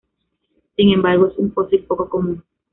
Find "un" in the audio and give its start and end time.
1.37-1.53